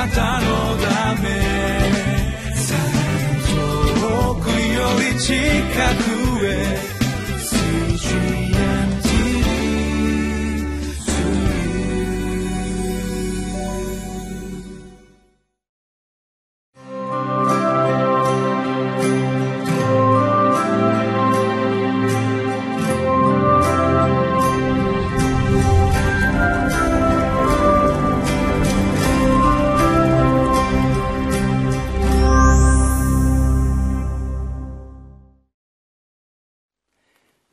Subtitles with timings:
[0.00, 1.28] なたのため。
[4.00, 5.34] 遠くより近
[6.04, 6.09] く。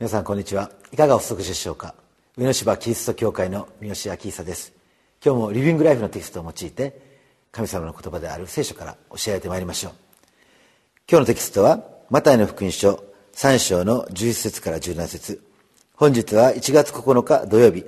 [0.07, 0.71] 皆さんこんにちは。
[0.93, 1.93] いかがお過ごしでしょうか？
[2.37, 4.71] 上野芝キリスト教会の三好明久です。
[5.21, 7.01] 今日もリビングライフのテキストを用いて
[7.51, 9.91] 神様の言葉である聖書から教えられてまいりましょう。
[11.11, 13.03] 今日のテキストはマタイの福音書
[13.33, 15.43] 3章の11節から17節。
[15.93, 17.83] 本日は1月9日土曜日。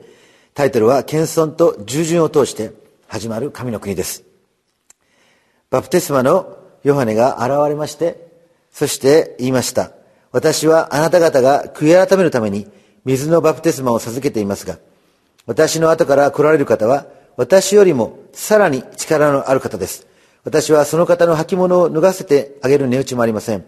[0.53, 2.73] タイトルは謙遜と従順を通して
[3.07, 4.25] 始まる神の国です。
[5.69, 8.27] バプテスマのヨハネが現れまして
[8.73, 9.93] そして言いました。
[10.31, 12.67] 私はあなた方が悔い改めるために
[13.05, 14.77] 水のバプテスマを授けていますが、
[15.45, 20.05] 私の後から来られる方は、私よりもさらに力のある方です。
[20.43, 23.65] 私はその方の履物を脱がせてあげる値打ちもありません。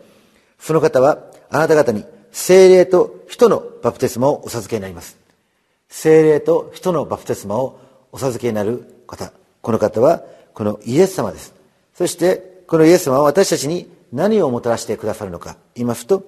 [0.59, 5.17] その方は、あなた方に精霊と人のバプテスマをお授けになります。
[5.89, 7.79] 精霊と人のバプテスマを
[8.11, 9.31] お授けになる方。
[9.61, 10.23] この方は、
[10.53, 11.53] このイエス様です。
[11.95, 16.23] そして、このイエス様は私たちに何をもたらしてくださるのか言いますと、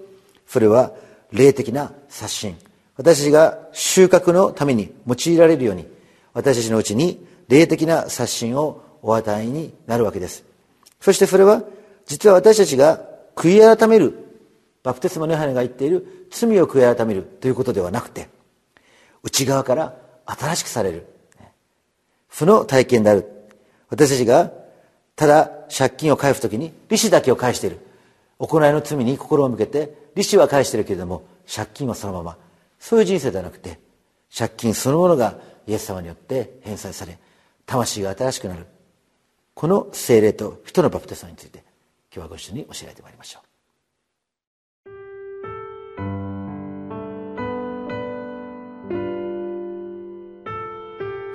[0.53, 0.91] それは
[1.31, 2.55] 霊的な刷新。
[2.95, 5.87] 私たちが収穫のために用いられるように
[6.31, 10.45] 私たちのうちに霊的な刷新をお与えになるわけです。
[10.99, 11.63] そしてそれは
[12.05, 13.01] 実は私たちが
[13.35, 14.13] 悔い改める
[14.83, 18.29] バプテスマのヨハネが言っている罪を悔い改めるということではなくて
[19.23, 19.95] 内側から
[20.27, 21.07] 新しくされる。
[22.29, 23.27] その体験である。
[23.89, 24.51] 私たちが
[25.15, 27.79] ただ借金を返す時に利子だけを返している。
[28.37, 31.23] 行いの罪に心を向けて利子は返してるけれども
[31.53, 32.37] 借金はそのまま。
[32.79, 33.79] そういう人生ではなくて
[34.35, 37.17] 借金そのものがイエス様によって返済され
[37.65, 38.65] 魂が新しくなる。
[39.53, 41.63] この精霊と人のバプテスマについて
[42.13, 43.53] 今日はご一緒に教えられてまいりましょう。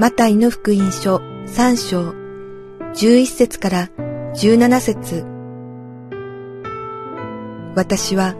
[0.00, 2.10] マタイの福音書3章
[2.92, 3.88] 11節から
[4.34, 5.24] 17節。
[7.74, 8.34] 私は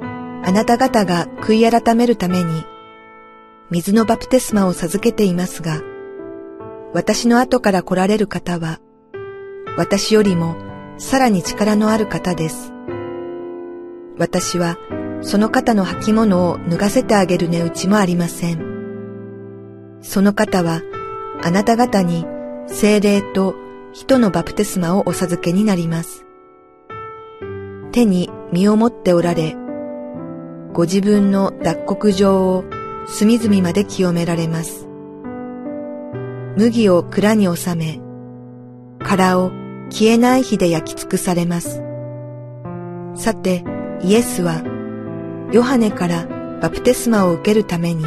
[0.44, 2.65] あなた方が悔い改めるために、
[3.71, 5.82] 水のバプテスマを授けていますが、
[6.94, 8.81] 私の後から来られる方は、
[9.76, 10.56] 私よりも
[10.97, 12.72] さらに力のある方です。
[14.19, 14.76] 私は
[15.21, 19.99] その方の履物を脱がせてあげる値打ちもありません。
[20.00, 20.82] その方は
[21.43, 22.25] あなた方に
[22.66, 23.55] 精霊と
[23.93, 26.25] 人のバプテスマをお授けになります。
[27.93, 29.56] 手に身を持っておられ、
[30.72, 32.64] ご自分の脱穀場を
[33.06, 34.88] 隅々まで清められます。
[36.56, 38.00] 麦を蔵に収め、
[38.98, 39.50] 殻を
[39.90, 41.82] 消えない火で焼き尽くされます。
[43.14, 43.64] さて、
[44.02, 44.62] イエスは、
[45.52, 46.26] ヨハネから
[46.60, 48.04] バプテスマを受けるために、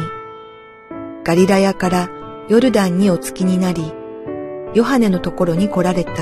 [1.24, 2.08] ガリラヤから
[2.48, 3.92] ヨルダンにお着きになり、
[4.74, 6.12] ヨハネのところに来られた。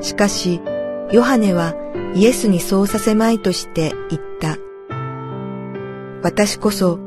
[0.00, 0.60] しかし、
[1.12, 1.74] ヨハネは
[2.14, 4.69] イエスにそうさせまいとして言った。
[6.22, 6.98] 私こそ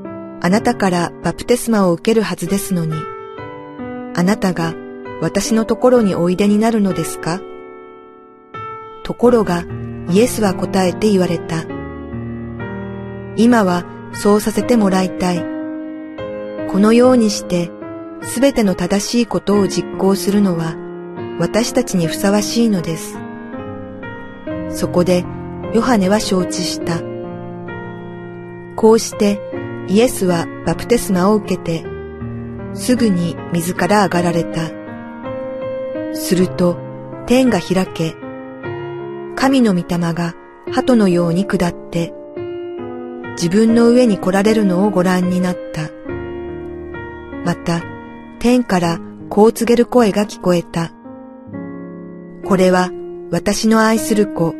[0.42, 2.94] あなたからバプテスマを受けるはずですのに、
[4.16, 4.74] あなたが
[5.22, 7.40] 私のところにおいでになるのですか？
[9.04, 9.66] ところが
[10.10, 11.64] イエスは答えて言われた。
[13.36, 15.40] 今はそうさせてもらいたい。
[16.68, 17.72] このようにして
[18.22, 20.76] すべての正しいことを実行するのは
[21.40, 23.18] 私たちにふさわしいのです。
[24.70, 25.24] そこで
[25.74, 27.13] ヨハネは承知した。
[28.76, 29.40] こうして
[29.88, 31.86] イエスはバプテスマを受けて、
[32.74, 34.72] すぐに水から上がられた。
[36.14, 36.78] すると
[37.26, 38.16] 天が開け、
[39.36, 40.36] 神の御霊が
[40.72, 42.14] 鳩のように下って、
[43.36, 45.90] 自分の上に来られるのをご覧になった。
[47.46, 47.82] また、
[48.40, 49.00] 天から
[49.30, 50.92] こう告げる声が聞こえた。
[52.46, 52.92] これは
[53.32, 54.54] 私の愛する子。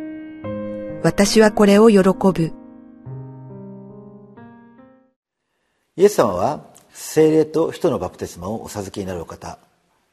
[1.02, 2.63] 私はこれを喜ぶ。
[5.96, 9.58] イエス様は精霊と人のバプテスマをお授けになるお方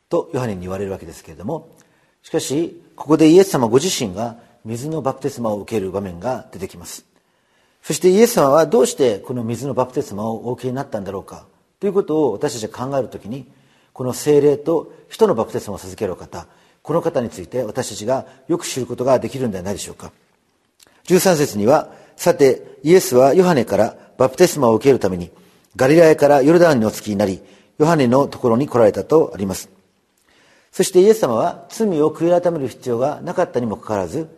[0.09, 1.69] とヨハネに言われるわけですけれども
[2.21, 7.03] しかしここでイエス様ご自身が水のバプテスマを受ける場面が出てきます。
[7.81, 11.47] そしてイエス様はどうしてこの水のバプテスマをお受けになったんだろうか
[11.79, 13.51] ということを私たちが考えるときに
[13.91, 16.45] この精霊と人のバプテスマを授けるお方
[16.83, 20.11] この方について私たちがよく知ることができるんではないでしょうか。
[21.05, 25.31] 13節にはさてイエスはヨハネからバプテスマを受けるために
[25.75, 27.41] ガリラヤからヨルダンにお着きになり
[27.77, 29.69] ヨハネのところに来られたとあります。
[30.71, 34.29] そしてイエス様は罪を悔い改める必要がなかったにもかかわらず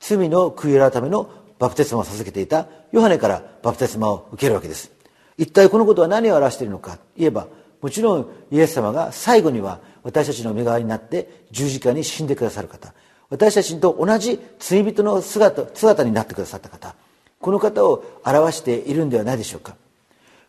[0.00, 4.90] 罪の悔い改めのバプテスマを授けていたヨハネからバプテスマを受けるわけです。
[5.38, 7.46] 一体このことは何を表しているのか言えば
[7.82, 12.94] もちろんイエス様が最後には私たちの身代わりになって十字架に死んでくださる方
[13.28, 16.94] 私たちと同じ罪人の姿姿になってくださった方
[17.38, 19.76] この方を表しているんではないでしょうか。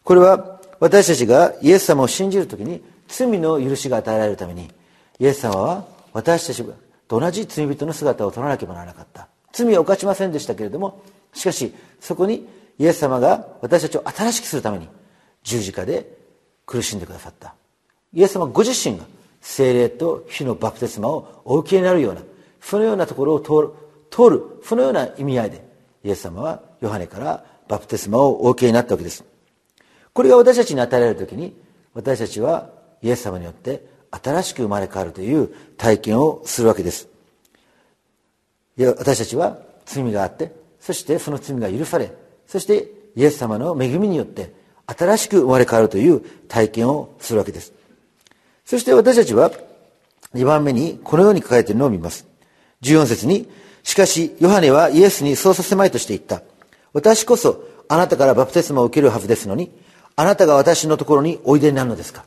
[0.07, 4.71] これは私たちがイエス様を信じる時に罪の許しが与えられるために
[5.19, 6.63] イエス様は私たち
[7.09, 12.48] と同じ罪人の姿を取らなければならなかった罪は犯しませんでしたけれどもしかしそこに
[12.80, 14.88] イエス様が私たちを新しくするために
[15.44, 16.09] 十字架で
[16.65, 17.54] 苦しんでくださった
[18.13, 19.04] イエス様ご自身が
[19.42, 22.21] 精霊と火のバプテスマをお受けになるような
[22.62, 23.71] そのようなところを通る
[24.09, 25.68] 通るそのような意味合いで
[26.06, 29.25] イエス様はヨハネからバプテスマをお受けになったわけです
[30.18, 31.56] これが私たちに与えられる時に
[31.94, 32.72] 私たちは
[33.04, 37.08] イエス様によって新しく生まれ変わるという体験をするわけです。
[38.80, 42.12] 私たちは罪があってそしてその罪が許され
[42.48, 44.54] そしてイエス様の恵みによって
[44.88, 47.72] 新しく生まれ変わるという体験をするわけです。
[48.66, 49.52] そして私たちは
[50.34, 52.25] 2番目にこのように書かれているのを見ます。
[52.81, 53.48] 14節に
[53.84, 56.42] しかしヨハネはイエスにそうさせまいとして言った。
[56.94, 59.86] 私こそあなたからバプテスマを受けるはずですのに
[60.19, 62.25] あなたが私のところにおいでになるのですか？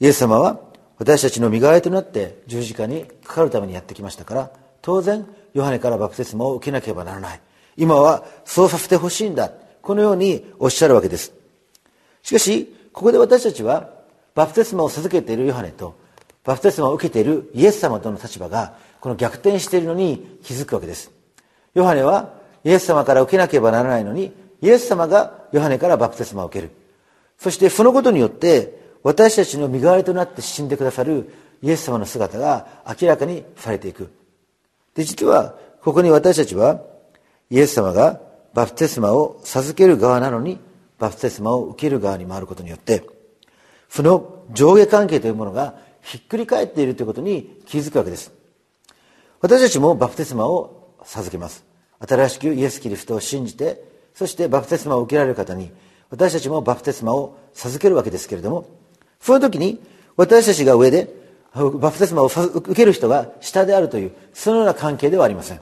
[0.00, 0.58] イエス様は
[0.98, 4.50] 私たちの身代わりとなって十字架にかかるためにやってきましたから
[4.82, 7.40] 当然ヨハネからバプテスマを受けなければならない。
[7.76, 9.52] 今はそうさせてほしいんだ。
[9.80, 11.32] このようにおっしゃるわけです。
[12.22, 13.90] しかしここで私たちは
[14.34, 15.94] バプテスマを授けているヨハネと
[16.42, 21.12] バプテスマを受けているイエス様との立場がこの逆転しているのに気づくわけです。
[21.74, 22.34] ヨハネは
[22.64, 26.72] イエス様から受けなければならないのにイエス様がヨハネからバプテスマを受ける。
[27.38, 34.10] そしてそのことによって私たちの身代わりとなって死んでくださるイエス様の姿が明らかにされていく。
[34.96, 36.80] で実はここに私たちは
[37.50, 38.20] イエス様が
[38.52, 40.58] バプテスマを授ける側なのに
[40.98, 43.06] バプテスマを受ける側に回ることによって
[43.88, 48.32] その上下関係というものがひっくり返っているということに気づくわけです。
[49.40, 51.64] 私たちもバプテスマを授けます。
[52.00, 55.70] 新しくイエス・キリストを信じてそしてバプテスマを受けられる方に
[56.10, 58.68] 私たちもバプテスマを授けるわけですけれども
[59.20, 59.80] その時に
[60.16, 61.08] 私たちが上で
[61.54, 65.60] バプテスマを受ける人が下であるというそのような関係ではありません。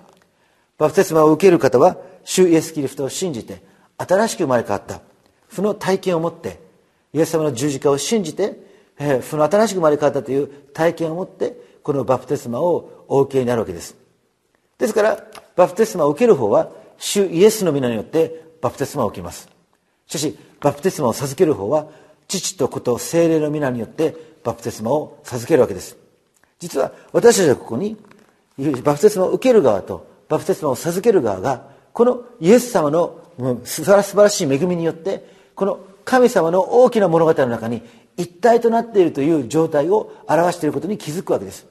[0.79, 3.63] バプテスマを受ける方は主イエス・キリストを信じて
[3.99, 5.01] 新しく生まれ変わった。
[5.51, 6.61] その体験を持って
[7.13, 8.57] イエス様の十字架を信じて
[9.23, 13.95] その新しく生まれ変わったという体験を持ってこのバプテスマをお受けになるわけです。
[14.79, 15.25] ですから
[15.57, 16.71] バプテスマを受ける方は
[17.03, 19.49] 主イエスの皆によってバプテスマを受けます。
[20.07, 21.89] しかしバプテスマを授ける方は
[22.29, 24.15] 父と子と精霊の皆によって
[24.45, 25.97] バプテスマを授けるわけです。
[26.61, 27.97] 実は私たちはここに
[28.85, 33.21] バプテスマを受ける側とバプテスマを授ける側がこのイエス様の
[33.65, 35.27] 素晴らしい恵みによって
[35.57, 37.83] この神様の大きな物語の中に
[38.17, 41.67] 一体となっているという状態を表していることに気づくわけです。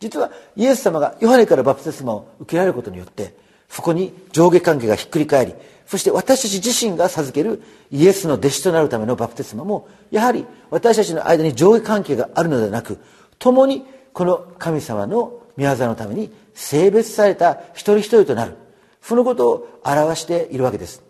[0.00, 3.40] 実はイエス様がヨハネからバプテスマを受けられることによって
[3.72, 5.54] そこに上下関係がひっくり返り
[5.86, 12.98] そして私たち自身が授けるイエスの弟子となるためのバプテスマもやはり私たちの間に上下関係があるのではなく
[13.38, 18.56] 共にこの神様の御業のために性別された一人一人となる
[19.00, 21.02] そのことを表しているわけです。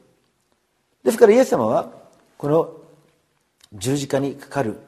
[1.05, 1.93] ですからイエス様は
[2.39, 2.77] この
[3.75, 4.79] 十字架にかかる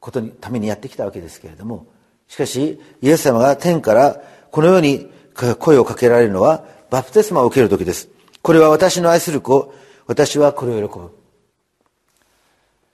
[0.00, 1.86] ことにためにやってきたわけですけれども
[2.26, 5.08] しかしイエス様が天からこのように
[5.60, 8.10] 声をかけられるのはバプテスマを受ける時です。
[8.42, 9.74] これは私の愛する子。
[10.06, 11.10] 私はこれを喜ぶ。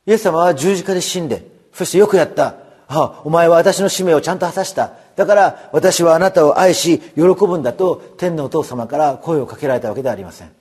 [0.07, 2.55] イエス様は十字架で死んでそしてよくやった。
[2.87, 4.93] あお前は私の使命をちゃんと果たした。
[5.17, 10.52] だから私はあなたを愛し喜ぶんだと天のお父様から声をかけられたわけではありません。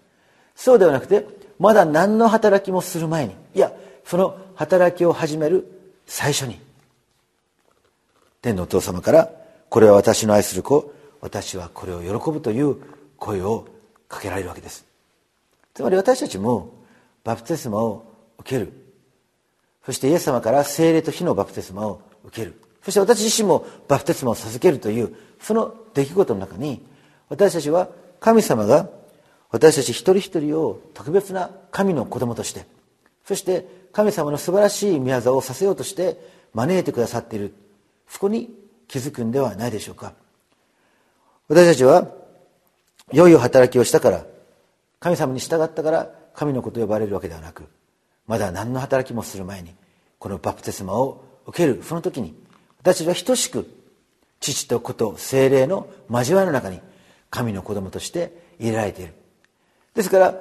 [0.55, 1.27] そうではなくて
[1.59, 3.71] まだ何の働きもする前にいや
[4.03, 5.67] その働きを始める
[6.07, 6.59] 最初に
[8.41, 9.29] 天のお父様から
[9.69, 10.91] これは私の愛する子。
[11.21, 12.77] 私はこれを喜ぶという
[13.17, 13.67] 声を
[14.07, 14.85] かけられるわけです。
[15.73, 16.73] つまり私たちも
[17.23, 18.73] バプテスマを受ける。
[19.85, 22.59] そしてイエス様から精霊と火のバプテスマを受ける。
[22.83, 26.85] そして私自身もバプテスマを授けるというその出来事の中に
[27.29, 28.89] 私たちは神様が
[29.51, 32.65] 私たち一人一人を特別な神の子供として
[33.25, 36.17] そして神様の素晴らしい宮沢をさせようとして
[36.53, 37.53] 招いてくださっている。
[38.07, 38.49] そこに
[38.87, 40.13] 気づくんではないでしょうか。
[41.49, 42.07] 私たちは
[43.11, 44.25] 良い働きをしたから
[44.99, 47.63] 神様に従ったから神の子と呼ばれるわけではなく
[48.27, 49.73] まだ何の働きもする前に
[50.19, 52.35] このバプテスマを受けるその時に
[52.79, 53.67] 私たちは等しく
[54.39, 56.79] 父と子と精霊の交わりの中に
[57.29, 59.13] 神の子供として入れられている。
[59.93, 60.35] ですから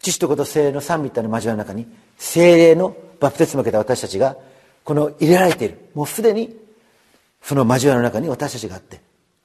[0.00, 1.86] 父と子と精霊の三位一体の交わりの中に
[2.16, 4.36] 精霊のバプテスマを受けた私たちが
[4.82, 5.78] この入れられている。
[5.94, 6.56] もうすでに
[7.42, 9.00] その交わりの中に私たちがあって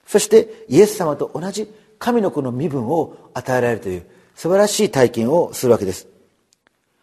[0.07, 6.07] そしてイエス様と同じ神の子の身分を与えられるという素晴らしい体験をするわけです。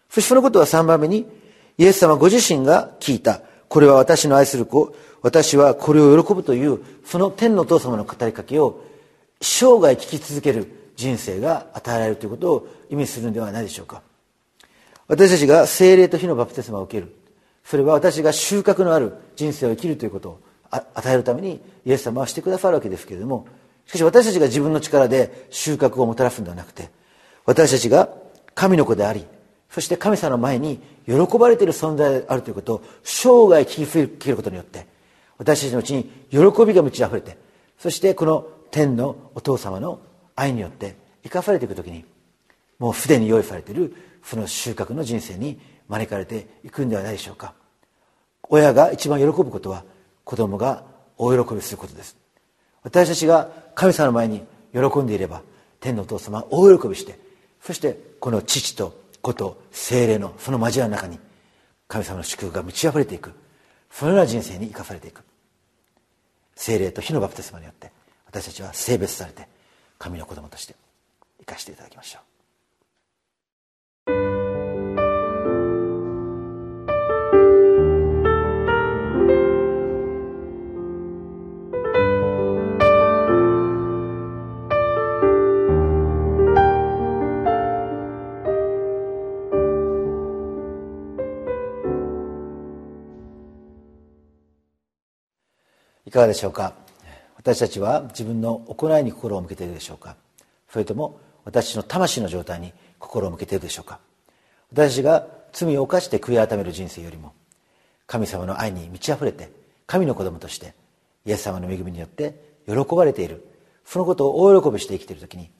[0.09, 1.26] そしてそのことは3番目に
[1.79, 8.83] イエス様ご自身が聞いたこれは私の愛する子私はこれを喜ぶというその天のお父様の語りかけを
[9.41, 14.03] 生涯聞き続ける人生が与えられるということを意味するんではないでしょうか。
[15.09, 17.15] 私たちが精霊と火のバプテスマを受ける。
[17.65, 23.47] それは私が収穫のある人生を生きるということを与えるためにイエス様はしてくださるわけですけれども
[23.87, 26.90] しかし私たちが自分の力で収穫をもたらすのではなくて
[27.45, 28.09] 私たちが
[28.55, 29.25] 神の子であり
[29.71, 34.87] そして神様の前に喜ばれている存在であるということを生涯聞き続けることによって
[35.38, 37.37] 私たちのうちに喜びが満ち溢れて
[37.78, 40.00] そしてこの天のお父様の
[40.35, 42.05] 愛によって生かされていく時に
[42.78, 47.55] もうすでに用意されているその収穫の人生に招かれていくんではないでしょうか。
[48.49, 49.85] 親が一番喜ぶことは
[50.25, 50.85] 子供が
[51.16, 52.25] 大喜びすることです。
[52.87, 55.43] 私たちが神様の前に喜んでいれば
[55.81, 57.19] 天のお父様は大喜びして
[57.61, 61.19] そしてこの父と子と精霊のその交わりの中に
[61.88, 63.33] 神様の祝福が満ち溢れていく。
[63.90, 65.23] そのような人生に生かされていく。
[66.55, 67.90] 精霊と火のバプテスマによって
[68.26, 69.49] 私たちは性別されて
[69.99, 70.76] 神の子供として
[71.40, 72.36] 生かしていただきましょう。
[96.06, 96.72] いかがでしょうか？
[97.36, 100.16] 私たちは自分の行いに心を向けているでしょうか？
[100.70, 103.98] それとも私の魂の状態に心を向けているでしょうか？
[104.72, 107.32] 私たちが罪を犯して悔い改める人生よりも
[108.06, 109.50] 神様の愛に満ち溢れて
[109.86, 110.75] 神の子供として
[111.25, 113.44] イエス様の恵みによって喜ばれている
[113.84, 115.50] そのことを大喜びして生きている時に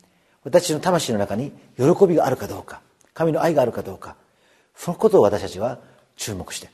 [0.45, 2.81] 私の魂の中に喜びがあるかどうか
[3.15, 4.17] 神の愛があるかどうか
[4.75, 5.79] そのことを私たちは
[6.17, 6.69] 注目して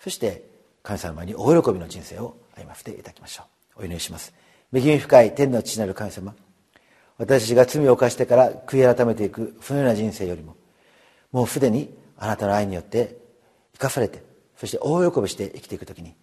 [0.00, 0.44] そして
[0.82, 3.44] 神様に大喜びの人生を歩ませていただきましょ
[3.76, 3.82] う。
[3.82, 4.32] お祈りします。
[4.72, 6.34] 恵み深い天の父なる神様。
[7.18, 10.56] 私たちが罪を犯してから悔い改めていくそのような人生よりも
[11.30, 13.16] もうすでにあなたの愛によって
[13.74, 14.22] 生かされて
[14.56, 16.14] そして大喜びして生きていく時に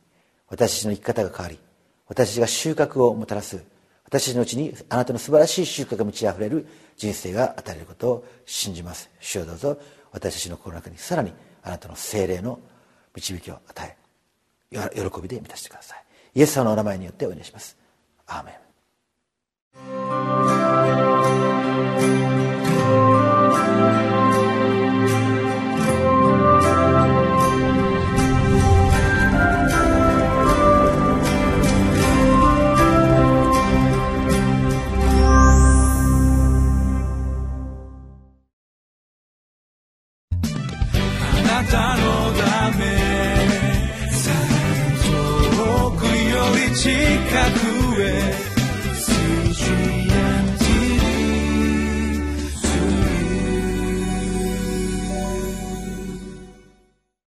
[0.50, 1.60] 私たちの生き方が変わり
[2.08, 3.64] 私たちが収穫をもたらす
[4.12, 9.10] 私たちのうちにあなたの素晴らしい収穫が満ち溢れる人生が与えることを信じます。
[9.22, 9.80] 主よどうぞ
[10.12, 11.32] 私たちの心の中にさらに
[11.64, 12.60] あなたの精霊の
[13.16, 13.98] 導きを与
[14.72, 16.04] え喜びで満たしてください。
[16.34, 17.78] イエス様のお名前によってお祈りします。
[18.28, 18.52] アーメ
[22.28, 22.31] ン。